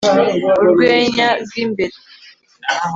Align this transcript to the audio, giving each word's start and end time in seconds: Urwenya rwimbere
Urwenya 0.61 1.27
rwimbere 1.43 1.95